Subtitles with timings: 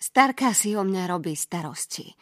[0.00, 2.16] Starka si o mňa robí starosti.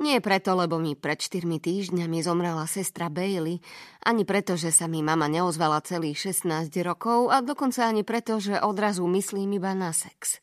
[0.00, 3.60] Nie preto, lebo mi pred 4 týždňami zomrela sestra Bailey,
[4.00, 8.56] ani preto, že sa mi mama neozvala celých 16 rokov a dokonca ani preto, že
[8.56, 10.40] odrazu myslím iba na sex.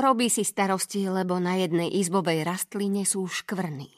[0.00, 3.92] Robí si starosti, lebo na jednej izbovej rastline sú škvrny.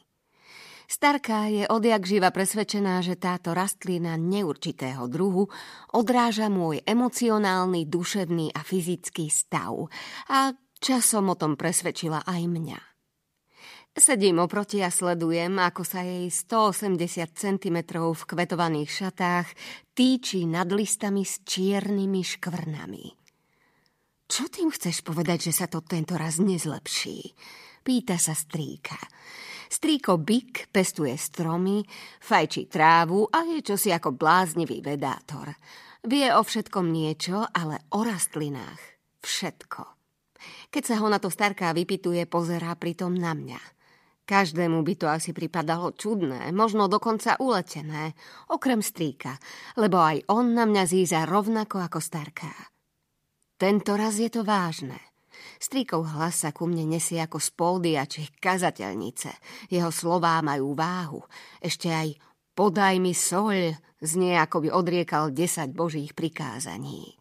[0.90, 5.46] Starka je odjak živa presvedčená, že táto rastlina neurčitého druhu
[5.94, 9.86] odráža môj emocionálny, duševný a fyzický stav
[10.26, 10.50] a
[10.80, 12.80] Časom o tom presvedčila aj mňa.
[13.92, 16.96] Sedím oproti a sledujem, ako sa jej 180
[17.36, 19.48] cm v kvetovaných šatách
[19.92, 23.04] týči nad listami s čiernymi škvrnami.
[24.24, 27.36] Čo tým chceš povedať, že sa to tento raz nezlepší?
[27.84, 28.96] Pýta sa strýka.
[29.68, 31.84] Strýko Bik pestuje stromy,
[32.24, 35.52] fajčí trávu a je čosi ako bláznivý vedátor.
[36.08, 38.80] Vie o všetkom niečo, ale o rastlinách
[39.20, 39.99] všetko.
[40.72, 43.60] Keď sa ho na to starká vypituje, pozerá pritom na mňa.
[44.30, 48.14] Každému by to asi pripadalo čudné, možno dokonca uletené,
[48.46, 49.34] okrem strýka,
[49.74, 52.54] lebo aj on na mňa zíza rovnako ako starká.
[53.58, 54.96] Tento raz je to vážne.
[55.60, 57.52] Strýkov hlas sa ku mne nesie ako z
[58.08, 59.30] či kazateľnice.
[59.68, 61.20] Jeho slová majú váhu.
[61.60, 62.16] Ešte aj
[62.56, 67.19] podaj mi soľ, znie ako by odriekal desať božích prikázaní.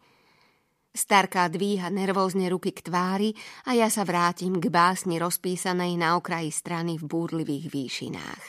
[0.90, 3.30] Starka dvíha nervózne ruky k tvári
[3.70, 8.44] a ja sa vrátim k básni rozpísanej na okraji strany v búrlivých výšinách.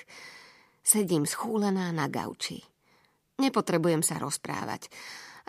[0.82, 2.66] Sedím schúlená na gauči.
[3.38, 4.90] Nepotrebujem sa rozprávať.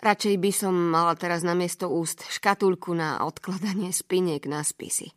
[0.05, 5.09] Radšej by som mala teraz na miesto úst škatulku na odkladanie spiniek na spisy.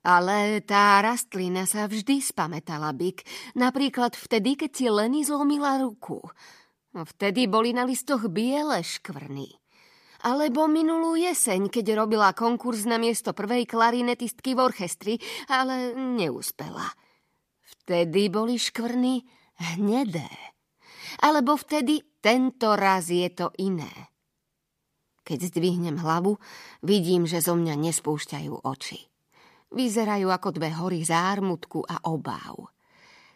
[0.00, 3.20] Ale tá rastlina sa vždy spametala, Bik.
[3.52, 6.24] Napríklad vtedy, keď si Leny zlomila ruku.
[6.96, 9.59] Vtedy boli na listoch biele škvrny.
[10.20, 15.14] Alebo minulú jeseň, keď robila konkurs na miesto prvej klarinetistky v orchestri,
[15.48, 16.84] ale neúspela.
[17.64, 19.24] Vtedy boli škvrny
[19.72, 20.28] hnedé.
[21.24, 24.12] Alebo vtedy tento raz je to iné.
[25.24, 26.36] Keď zdvihnem hlavu,
[26.84, 29.00] vidím, že zo mňa nespúšťajú oči.
[29.72, 32.68] Vyzerajú ako dve hory zármutku a obáv.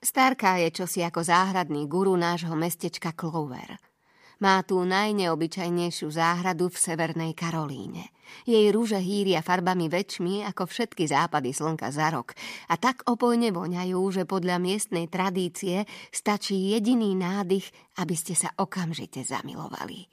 [0.05, 3.73] Starka je čosi ako záhradný guru nášho mestečka Clover–
[4.43, 8.15] má tú najneobyčajnejšiu záhradu v Severnej Karolíne.
[8.49, 12.35] Jej rúže hýria farbami väčšmi ako všetky západy slnka za rok
[12.67, 17.71] a tak opojne voňajú, že podľa miestnej tradície stačí jediný nádych,
[18.03, 20.11] aby ste sa okamžite zamilovali.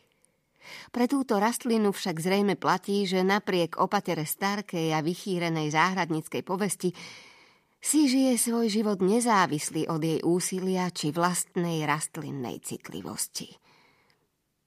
[0.92, 6.94] Pre túto rastlinu však zrejme platí, že napriek opatere starkej a vychýrenej záhradníckej povesti
[7.82, 13.50] si žije svoj život nezávislý od jej úsilia či vlastnej rastlinnej citlivosti.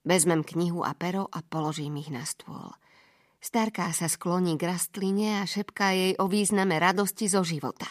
[0.05, 2.69] Vezmem knihu a pero a položím ich na stôl.
[3.41, 7.89] Starká sa skloní k rastline a šepká jej o význame radosti zo života.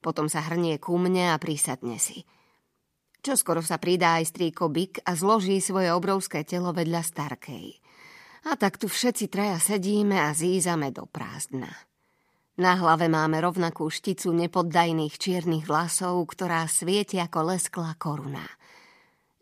[0.00, 2.24] Potom sa hrnie ku mne a prísadne si.
[3.20, 7.66] Čo skoro sa pridá aj strýko Bik a zloží svoje obrovské telo vedľa Starkej.
[8.48, 11.70] A tak tu všetci traja sedíme a zízame do prázdna.
[12.58, 18.44] Na hlave máme rovnakú šticu nepoddajných čiernych vlasov, ktorá svieti ako lesklá koruna–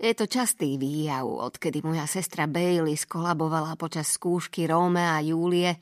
[0.00, 5.77] je to častý výjav, odkedy moja sestra Bailey skolabovala počas skúšky Róme a Júlie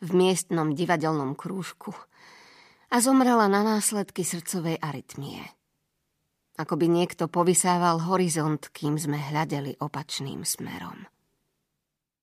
[0.00, 1.92] v miestnom divadelnom krúžku
[2.88, 5.44] a zomrela na následky srdcovej arytmie.
[6.56, 11.04] Ako by niekto povysával horizont, kým sme hľadeli opačným smerom.